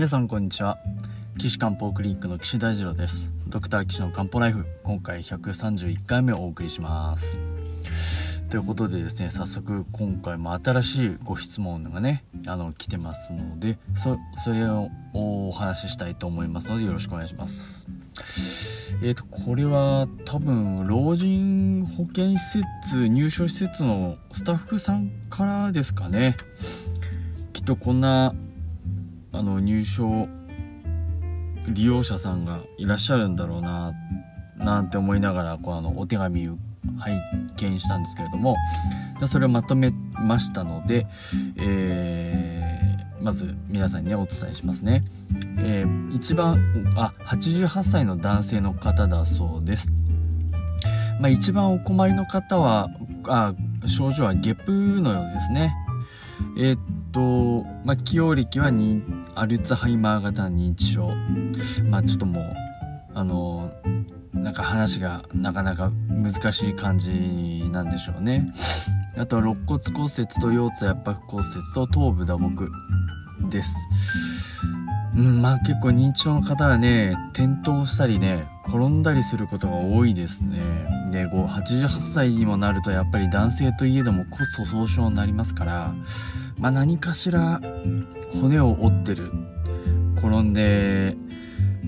[0.00, 0.78] 皆さんこんにちは。
[1.36, 3.34] 岸漢方クリニックの岸大二郎です。
[3.48, 7.38] ドクター岸の漢方ライフ今回131回目をお送りします。
[8.48, 14.16] ということでですね早速今回も新しいご質問がねあの来てますのでそ
[14.54, 17.86] れをお話ししたいと思いますのでよろしくお願いします。
[19.02, 26.38] えーとこれは多分老人保健施設入所施設のスタッフさんからですかね。
[27.52, 28.34] きっとこんな
[29.32, 30.28] あの入所
[31.68, 33.92] 利用者さんがいらっしゃるんだろうな
[34.56, 36.56] なんて思いながらこうあのお手紙を
[36.98, 37.20] 拝
[37.56, 38.56] 見したんですけれども
[39.26, 41.06] それをまとめましたので、
[41.56, 45.04] えー、まず皆さんにねお伝えしますね、
[45.58, 46.58] えー、一番
[46.96, 49.92] あ88歳の男性の方だそうです。
[51.20, 52.88] まあ、一番お困りの方は
[53.26, 53.54] あ
[53.86, 55.74] 症状はゲップのようですね。
[56.56, 56.78] えー、っ
[57.12, 59.02] と、まあ、起用歴はに
[59.34, 61.10] アルツハイマー型認知症。
[61.88, 62.44] まあ、ちょっともう、
[63.14, 63.72] あの、
[64.32, 68.52] なんか話がなかなか難しい感じなんでしょうね。
[69.16, 72.68] あとは肋骨骨折と腰椎圧迫骨折と頭部打撲
[73.50, 73.74] です。
[75.16, 80.60] うん、まあ結構認知症の方はね、転倒したりね、転んだりすることが多いですね。
[81.10, 85.94] で、こう、88歳にもなるとやっぱり男性といえども骨粗鬆症になりますから、
[86.56, 87.60] まあ何かしら
[88.40, 89.32] 骨を折ってる。
[90.16, 91.16] 転んで、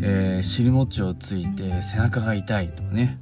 [0.01, 3.21] えー、尻餅をついて背中が痛いとかね。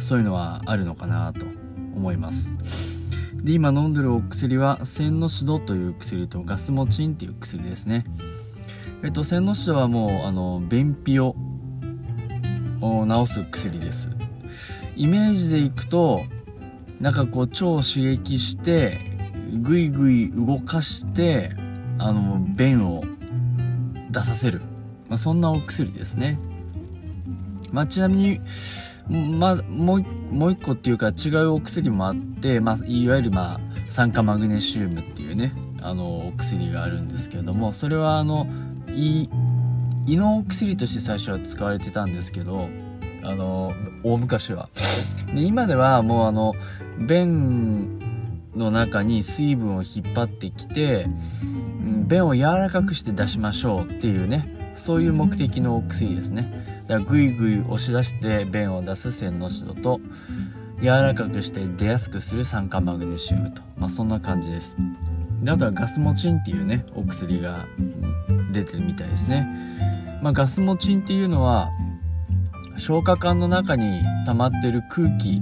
[0.00, 1.46] そういうのはあるのかなと
[1.94, 2.58] 思います。
[3.36, 8.04] で、今飲んでるお薬は、センノシドという薬とガスモチンっていう薬ですね。
[9.02, 11.34] えっと、センノシドはもう、あの、便秘を
[12.82, 14.10] 治す薬です。
[14.96, 16.22] イメージでいくと、
[17.00, 18.98] なんかこう腸を刺激して、
[19.54, 21.50] ぐいぐい動かして、
[21.98, 23.04] あの、便を
[24.10, 24.60] 出させる。
[25.08, 26.38] まあ、そんなお薬ですね。
[27.70, 28.40] まあ、ちなみに、
[29.38, 38.46] まあ、もう、もう一個っていうか違うお薬もあって、まあ、いわゆるまあ、酸化マグネシウムっていうね、あの、お薬があるんですけれども、それはあの、
[38.88, 39.28] 胃、
[40.06, 42.68] 胃のお薬として最初は使われてたんですけど、
[43.22, 44.68] あの、大昔は。
[45.34, 46.54] で、今ではもうあの、
[46.98, 47.98] 便
[48.54, 51.06] の中に水分を引っ張ってきて、
[52.08, 56.82] 便を柔らかくして出しましょうっていうね、そういう目的のお薬ですね。
[56.88, 60.00] だからぐいぐい押し出して便を出す線のシドと、
[60.80, 63.62] 柔らかくして出やすくする酸化マグネシウムと。
[63.76, 64.76] まあそんな感じです。
[65.42, 67.66] で、あとはガスモチンっていうね、お薬が
[68.52, 69.46] 出てるみたいですね。
[70.22, 71.70] まあガスモチンっていうのは、
[72.78, 75.40] 消化管の中に溜まってる空気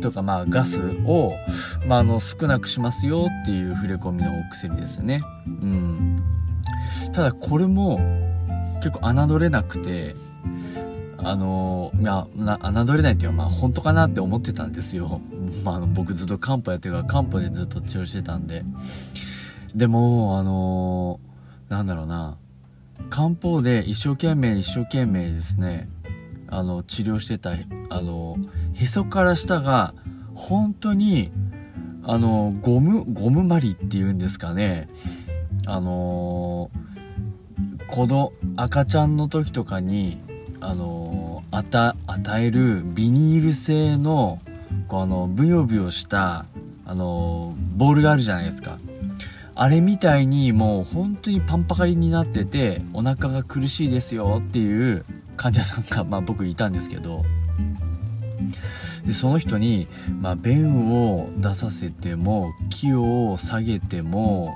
[0.00, 1.32] とかまあガスを、
[1.86, 5.20] まあ、あの少なくしますよっていう触れ込みのお薬ですね。
[5.46, 6.22] うん。
[7.12, 8.00] ただこれも
[8.82, 10.16] 結構侮れなくて、
[11.18, 15.20] あの、いや、侮れないっていうのはまあ本当かなって思ってたんですよ。
[15.64, 18.64] まあ、あの僕ずっと漢方やってるから漢方でずっと治療してたんで。
[19.74, 21.20] でも、あの、
[21.70, 22.36] なんだろうな。
[23.08, 25.88] 漢方で一生懸命一生懸命ですね、
[26.48, 27.52] あの、治療してた、
[27.88, 28.36] あの、
[28.74, 29.94] へそから下が、
[30.34, 31.32] 本当に、
[32.02, 34.88] あの、ゴム、ゴムまりっていうんですかね。
[35.66, 36.70] あの
[37.88, 40.18] この赤ちゃんの時とかに、
[40.60, 41.96] あの与
[42.44, 44.40] えるビニール製の、
[44.88, 46.46] こうあの、ブヨブヨした、
[46.84, 48.78] あのボールがあるじゃないですか。
[49.60, 55.04] あれみたいにもう本当にパンパカリになってて、お腹が苦しいですよっていう
[55.36, 57.26] 患者さんが、まあ僕いたんですけど、
[59.04, 59.86] でその人に、
[60.18, 64.54] まあ、便を出させても気を下げても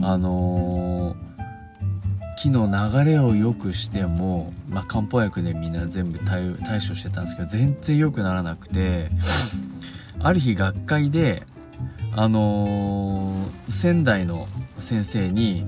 [0.00, 9.10] あのー、気の流れを良くしても、まあ、漢方薬でみんな全部対対処してたんですけど全然良くならなくて
[10.20, 11.46] ある日学会で
[12.12, 14.48] あのー、仙台の
[14.80, 15.64] 先生に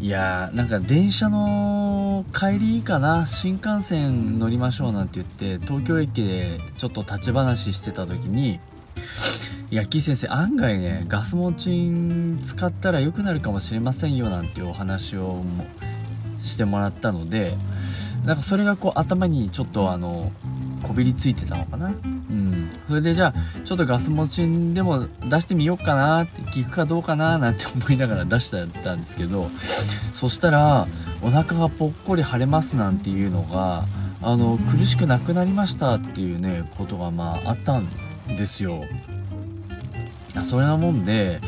[0.00, 8.60] いやーなんか電車の帰りいいかな新幹線乗りましょうなんて言って東京駅でちょっと立ち話してた時に
[9.70, 15.42] いや、キー先生、案外ね、ガスモチン使ったら良くなるかもしれませんよなんていうお話を
[16.38, 17.56] してもらったので、
[18.24, 20.30] なんかそれがこう頭にちょっとあの、
[20.84, 21.88] こびりついてたのかな？
[21.88, 22.70] うん。
[22.86, 24.42] それでじゃあ、ちょっとガス持ち
[24.74, 29.50] でも出してみようかなって、聞くかどうかななんて思いながら出してたんですけど、
[30.12, 30.86] そしたら、
[31.22, 33.86] お腹がぽっこり腫れますなんていうのが、
[34.22, 37.88] あの、苦しくなくなりましたっていうね、ことがまああったん
[38.28, 38.84] ですよ。
[40.42, 41.40] それなもんで、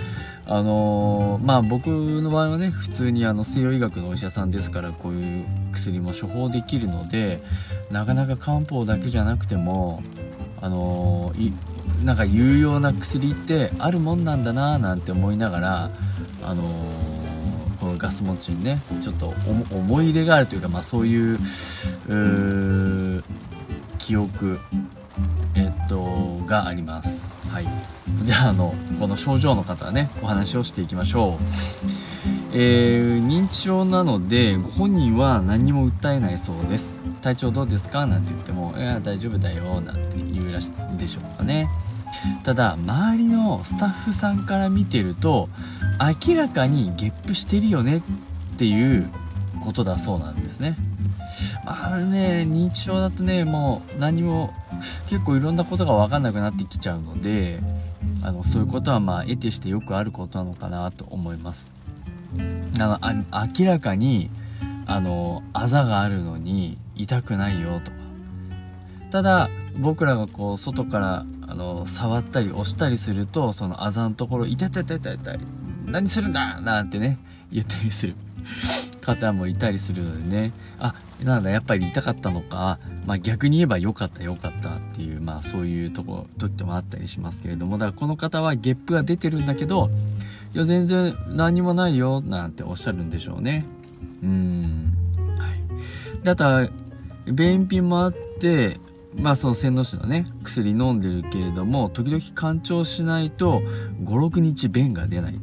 [0.48, 7.42] あのー、まあ僕の場合はね普通にあの西洋医学のお医者さんですからこういう薬も処方できるので
[7.90, 10.04] なかなか漢方だけじゃなくても
[10.60, 11.52] あのー、
[12.04, 15.90] なんか有用な薬ってあるもんなんだななんて思いながら
[16.44, 19.34] あのー、このガス持ちにねちょっと
[19.72, 21.40] 思い入れがあるというか、まあ、そういう
[23.98, 24.60] 記憶
[25.56, 27.32] えっとがあります。
[27.48, 27.95] はい。
[28.22, 31.42] じゃああのこの症状の方はねお話をしていきましょう。
[32.52, 37.02] えー、認知症なのでご本人は何も訴えないそうです。
[37.22, 38.06] 体調どうですか？
[38.06, 41.68] なんて言っても「いや大丈夫だよ」なんて言うらしいでしょうかね。
[42.44, 45.48] ただ周りのスタッフさんから見てると
[46.26, 48.02] 明らかにゲップしてるよねっ
[48.56, 49.10] ていう
[49.62, 50.76] ことだそうなんですね。
[51.64, 54.54] まあね認知症だとねもう何も
[55.08, 57.60] 結構いろんなことが分かんなくなってきちゃうので
[58.26, 61.76] あのそういうことはまあ得てしてよくあることなのかなと思います。
[62.80, 64.30] あのあ明らかに
[64.84, 67.92] あのあざがあるのに痛くないよと。
[67.92, 67.96] か
[69.12, 75.40] ただ僕らがこう外からあの触ったり押したりするとそのあざのところ痛い痛い痛い痛い痛い
[75.86, 77.18] 何するんだなんてね
[77.52, 78.16] 言ったりする
[79.02, 80.52] 方もいたりするのでね。
[80.80, 89.90] あなんだやっぱり痛かったのか、まあ、逆に言えば良かった良かったっていうまあそういうとこ時もあったりしますけれどもだからこの方はゲップが出てるんだけど
[90.52, 93.64] いや全然何もないよなんておっしゃるんでしょうね。
[94.22, 94.96] うん。
[95.38, 96.24] はい。
[96.24, 96.68] であとは
[97.26, 98.80] 便秘もあって
[99.14, 103.60] まあその洗脳紙のね薬飲んでるけれども時々干潮しないと
[104.02, 105.38] 56日便が出ないう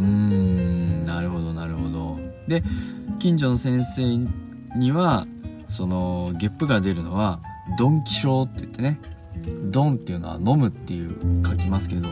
[0.00, 1.04] ーん。
[1.04, 2.18] なるほどなるほど。
[2.48, 2.62] で
[3.18, 5.26] 近所の先生には
[5.74, 7.40] そのゲップが出るのは
[7.78, 9.00] ドンキ症って言ってね。
[9.70, 12.06] ドンっていうのは飲むっていう書きますけど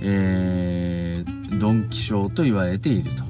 [0.00, 3.24] えー、ドンキ症と言われていると。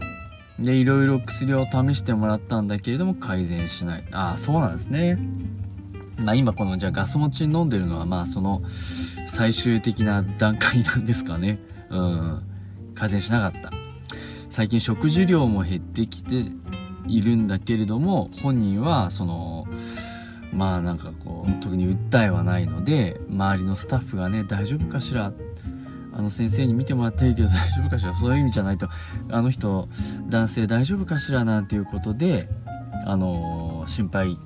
[0.63, 4.05] でいろいろ薬を試してもらったんだけれども改善しない。
[4.13, 5.19] ああそうなんですね。
[6.19, 8.63] まあ今このじゃあガス持ちに飲んでるのはまあその
[9.27, 11.59] 最終的な段階なんですかね。
[11.89, 12.43] うん。
[12.95, 13.71] 改善しなかった。
[14.51, 16.45] 最近食事量も減ってきて
[17.07, 19.67] いるんだけれども本人はその
[20.53, 25.33] まあなんかこう特に訴えはないので周りのスタッフがね大丈夫かしら？
[26.13, 28.15] あの先生に見てもらってるけど 大丈夫かしら？
[28.17, 28.89] そういう意味じゃないと
[29.31, 29.89] あの人
[30.29, 31.45] 男性大丈夫かしら？
[31.45, 32.49] なんていうことで
[33.07, 34.39] あの心配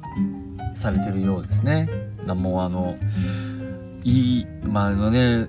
[0.74, 1.88] されてるようですね。
[2.26, 2.96] もうあの
[4.04, 5.46] いいまああのね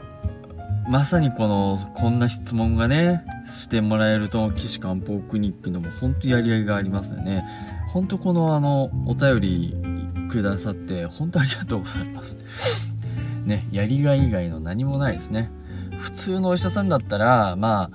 [0.87, 7.45] まさにこのこんな質問がねしてもらえると岸漢方クリニックのも本当やりがいがありますよね。
[7.87, 9.75] 本当このあのお便り
[10.29, 12.37] くださって本当ありがとうございます。
[13.45, 15.49] ねやりがい以外の何もないですね。
[15.99, 17.89] 普通のお医者さんだったらまあ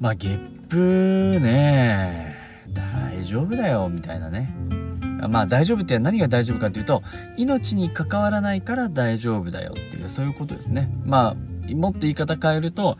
[0.00, 2.34] まあゲップね
[2.72, 4.52] 大丈夫だよみたいなね。
[5.28, 7.04] まあ大丈夫って何が大丈夫かというと
[7.36, 10.90] 命に関わらないから大丈夫だよっていうそういうことですね。
[11.04, 12.98] まあもっと言い方変えると、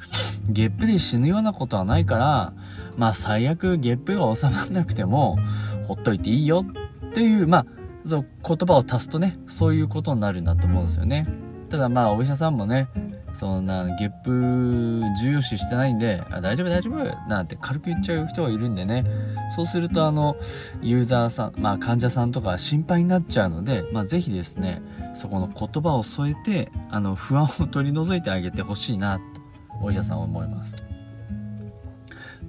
[0.49, 2.53] ゲップで死ぬようなことはないから、
[2.97, 5.38] まあ最悪ゲップが収まらなくても、
[5.87, 6.64] ほっといていいよ
[7.09, 7.67] っていう、まあ、
[8.05, 11.26] そう言葉を足すとね、そういうことになるんだと思うんですよね。
[11.69, 12.88] ただまあお医者さんもね、
[13.34, 19.04] そんなゲップ重要視してないんで、あ大丈夫大丈夫なんて軽く言っちゃう人がいるんでね。
[19.54, 20.36] そうするとあの、
[20.80, 24.82] ユーザーさん、まあ患者さんとか心配になっちゃうので、まあぜひですね、
[25.14, 29.24] そこの言葉を添えて、あの、不安を取り除いてあげてほしいな、と、
[29.80, 30.76] お医者さんは思います。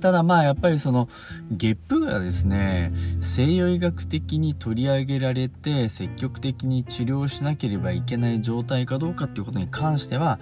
[0.03, 1.07] ただまあやっぱりその
[1.49, 10.41] ゲップがですね西洋医学的に取り上げられて積極的に治療しなければいけない状態かどうかっていうことに関しては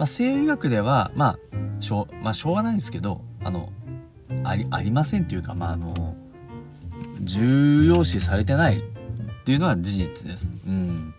[0.00, 3.70] まあ、西洋医学では、まあ、しょう、まあ、しょうがないんですけど、あの、
[4.44, 6.16] あり、ありませんというか、まあ、あの、
[7.20, 10.50] 重要視されてないっていうのは事実です。
[10.66, 11.12] うん。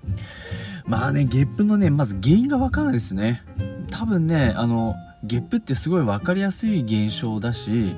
[0.88, 3.44] まあね、ゲップのね、まず原因がわかんないですね。
[3.92, 7.96] 多分ね、あの、ゲップってすごい分かりやすい現象だし、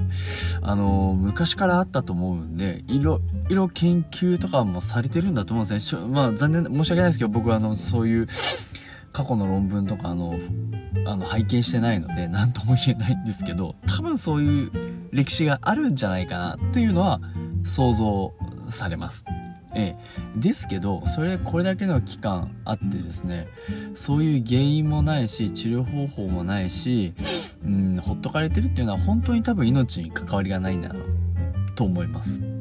[0.61, 6.01] あの、昔からあったと思うんで、いろ、いろ研究とかもされてるんだと思うんですね。
[6.07, 8.27] まあ残念、申し訳ないですけど、僕はあの、そういう、
[9.13, 10.37] 過去の論文とかあの
[11.05, 14.71] あの拝見してないので何とも言えないんですけど多分そういう
[15.11, 17.21] 歴史があるんじゃないかなというのは
[17.63, 18.33] 想像
[18.69, 19.23] されます。
[19.75, 23.47] ええ、ですけどそれこれだけの期間あってですね
[23.95, 27.15] そういう原因もないし治療方法もないし、
[27.65, 30.99] うん、ほっとかれてるっていうのは本当に多分命に関わりがないんだな
[31.75, 32.52] と思います。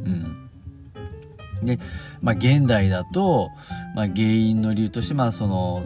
[1.62, 1.78] で、
[2.21, 3.50] まあ、現代だと、
[3.95, 5.85] まあ、原因の理由として、まあ、その、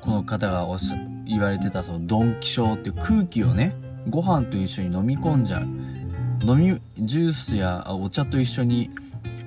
[0.00, 0.94] この方がおし、
[1.26, 3.74] 言われてた、その、ドンキ症っていう空気をね、
[4.08, 5.66] ご飯と一緒に飲み込んじゃう。
[6.44, 8.90] 飲みジュースやお茶と一緒に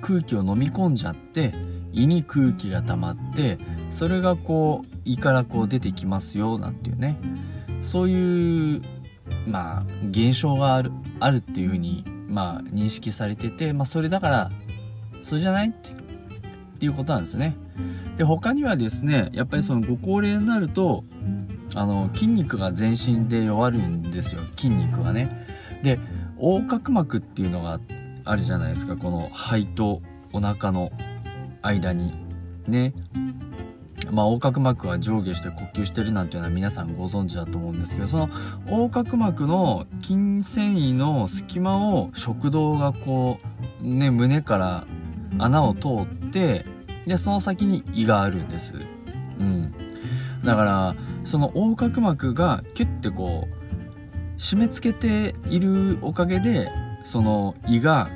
[0.00, 1.54] 空気を飲み込んじゃって
[1.92, 3.58] 胃に空気が溜まって
[3.90, 7.16] それがこう胃からこう出てきますよなんていうね。
[7.80, 8.82] そういう
[9.46, 14.50] まあ現象があるあるっていうふうにまあ認識されててまあそれだから
[15.22, 15.68] それじゃない？
[15.68, 15.92] ってっ
[16.80, 17.56] ていうことなんですね。
[18.16, 21.04] で他にはですねやっぱりそのご高齢になると
[21.74, 24.42] あの筋肉が全身で弱るんですよ。
[24.56, 25.46] 筋肉がね。
[25.82, 25.98] で
[26.40, 27.80] 横隔膜っていうのが
[28.24, 28.96] あるじゃないですか。
[28.96, 30.90] この肺とお腹の
[31.62, 32.14] 間に
[32.66, 32.94] ね。
[34.10, 38.28] まあ、横隔膜は上下して呼吸してるなんていうのは皆さんご存知だと思うんですけど、その
[38.66, 43.38] 横隔膜の筋繊維の隙間を食道がこ
[43.84, 44.86] う、ね、胸から
[45.38, 46.66] 穴を通って、
[47.06, 48.74] で、その先に胃があるんです。
[49.38, 49.74] うん。
[50.44, 53.60] だから、その横隔膜がキュッてこう、
[54.38, 56.70] 締め付けているおかげで、
[57.04, 58.10] その胃が、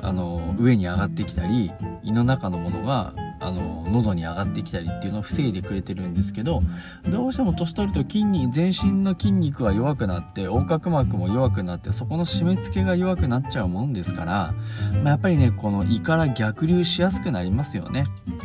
[0.00, 1.72] あの、上に上がってきたり、
[2.02, 6.62] 胃の中のものがあの喉に上がってきたりっていうのを防いでくれてるんですけど
[7.08, 14.54] どうしても年取ると筋肉全身の筋肉が弱くなって横隔膜も弱くなってそこの締め付けが弱くなっちゃうもんですから、
[15.02, 18.04] まあ、やっぱりねこの胃から逆流しやすくなりますよね。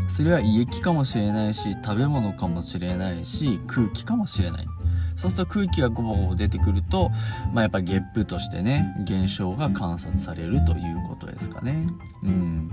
[0.09, 4.67] それは胃液かもしれないし食べ物かもしれないし空気かもしれない。
[5.15, 7.09] そうすると空気がゴボゴボ出てくると、
[7.51, 11.87] まあ、やっぱゲップとしてね現象が観察されるということですかね。
[12.23, 12.71] うん。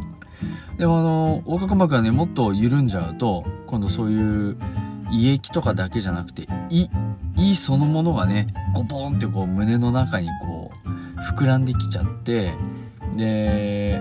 [0.78, 4.56] でもあの横隔膜がねもっと緩んじゃうと今度そういう
[5.12, 6.88] 胃液とかだけじゃなくて胃
[7.36, 12.54] 胃そのものがねゴポンってこう胸の中にこう膨らんできちゃって
[13.16, 14.00] で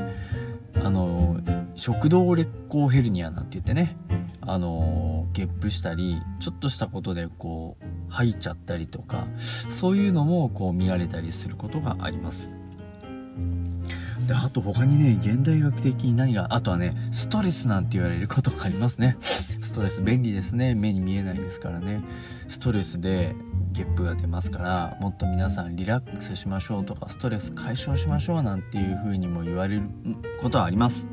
[0.75, 1.39] あの
[1.75, 3.95] 食道劣行ヘルニアなんて言ってね
[4.41, 12.53] あのゲップしたりちょっとしたことでこう吐いちゃったりとかそういうのもこう見られたりすることがあります。
[14.27, 19.17] であと他にね現代学的に何があとはねストレスなんて言われることがありますね。
[19.21, 20.75] ストレス便利ですね。
[20.75, 22.01] 目に見えないですからね。
[22.47, 23.35] ストレスで
[23.71, 29.83] ゲップが出ますからもっと皆さんリラックスしましょうとかストレス解消しましょうなんていう風にも言われる
[30.41, 31.09] ことはあります。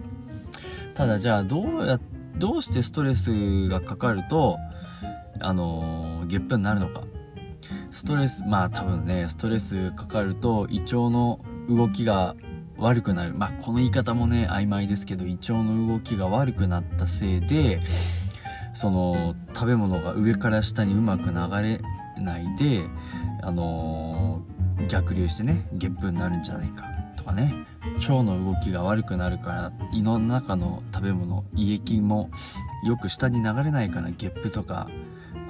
[0.94, 1.98] ただじゃあどうや
[2.38, 4.58] どうしてストレスがかかると
[5.40, 7.02] あのー、ゲップになるのか。
[7.90, 12.36] ストレスまあ多分ねストレスかかると胃腸の動きが
[12.80, 13.34] 悪くなる。
[13.34, 17.80] まあ、この言い方もね、曖昧ですけど、胃腸の動きが悪くなったせいで、
[18.72, 21.80] その、食べ物が上から下にうまく流れ
[22.22, 22.84] ないで、
[23.42, 26.84] あのー、逆流してね、ゲップになるんじゃないか。
[27.16, 27.54] とかね、
[27.98, 32.30] 腸の動きが悪くなるから、胃の中の食べ物、胃液も
[32.84, 34.88] よく下に流れないから、ゲップとか、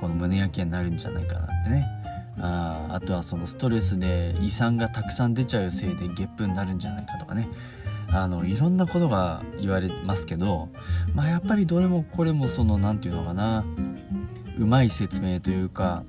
[0.00, 1.99] この胸焼けになるんじゃないかなってね。
[2.38, 7.48] ああとはそのストレスで胃酸がたくさん出ちゃうせいでゲップになるんじゃないかとかね。
[8.12, 10.68] あのいろんなことが言われますけど
[11.14, 13.64] まあやっぱりどれもこれもその何て言うのかな。
[14.58, 16.04] うまい説明というか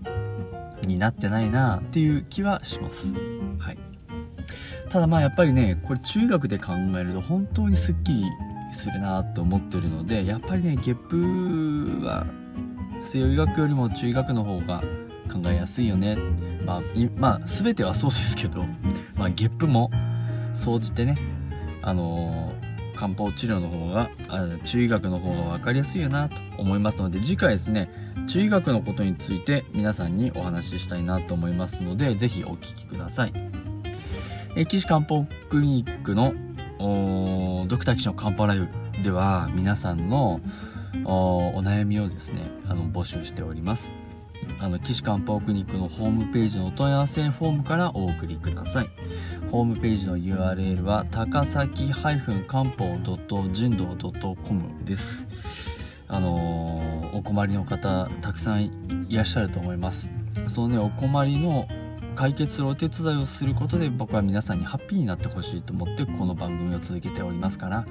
[0.82, 3.16] になってないなっていう気はします。
[3.60, 3.78] はい。
[4.90, 8.26] ただまあやっぱりねこれ中学で考えると本当にすっきり
[8.72, 10.96] するなと思ってるのでやっぱりねゲッ
[12.00, 12.26] プは
[13.00, 14.84] 西洋医学よりも中医学の方が
[15.32, 16.18] 考えやすいよね。
[16.66, 16.82] まあ、
[17.18, 18.66] まあ、全てはそうですけど、
[19.16, 19.92] まあ、ゲップも
[20.54, 21.18] 総じてね
[21.82, 24.10] あのー、漢方治療の方が
[24.64, 27.90] 中医学の方が分かりやすいよなと思いますので次回ですね
[28.28, 33.34] 中医学のことについて皆さんにお話ししたいなと思いますので是非お聴きください。
[34.56, 36.34] え岸漢方クリニックの
[37.68, 38.68] ドクター岸の漢方ライブ
[39.04, 40.42] では皆さんの
[41.06, 44.01] お悩みをですねあの募集しております。
[44.60, 48.90] あの岸漢方クリニックのホームページのお問い合わせフォームからお送りください。
[49.50, 52.98] ホームページの URL は高崎漢方
[53.52, 55.28] 人道 .com です。
[56.08, 58.66] あのー、お困りの方たくさん
[59.10, 60.12] いらっしゃると思います。
[60.48, 61.68] そのねお困りの
[62.16, 67.86] 解決するお手伝いをすることで僕は皆さんにハッピーになってほしいと思ってこの番組を続けておりますから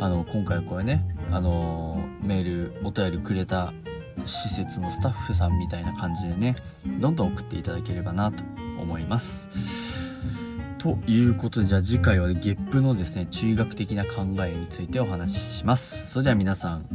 [0.00, 3.72] あの今回これねあのメールお便りくれた
[4.24, 6.56] 施設のスタッフさんみたいな感じでね
[7.00, 8.42] どんどん送っていただければなと
[8.80, 9.50] 思います。
[10.78, 16.10] ということでじゃあ次回はゲップのですね中医学的な考えについてお話しします。
[16.10, 16.86] それでは皆さん、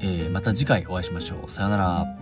[0.00, 1.50] えー、また次回お会いしましょう。
[1.50, 2.17] さようなら。